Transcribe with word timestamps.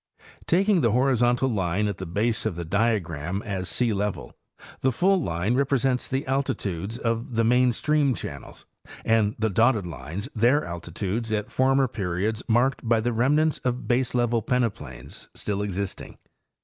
Taking 0.47 0.81
the 0.81 0.93
horizontal 0.93 1.47
line 1.47 1.87
at 1.87 1.99
the 1.99 2.07
base 2.07 2.47
of 2.47 2.55
the 2.55 2.65
diagram 2.65 3.43
as 3.43 3.69
sealevel, 3.69 4.31
the 4.79 4.91
full 4.91 5.21
line 5.21 5.53
represents 5.53 6.07
the 6.07 6.25
altitude 6.25 6.97
of 6.97 7.35
the 7.35 7.43
main 7.43 7.71
stream 7.71 8.15
channels 8.15 8.65
and 9.05 9.35
the 9.37 9.51
dotted 9.51 9.85
lines 9.85 10.27
their 10.35 10.65
altitudes 10.65 11.31
at 11.31 11.51
former 11.51 11.87
periods 11.87 12.41
marked 12.47 12.79
by 12.89 12.99
the 12.99 13.13
remnants 13.13 13.59
of 13.59 13.87
baselevel 13.87 14.41
peneplains 14.41 15.29
still 15.35 15.61
existing. 15.61 16.17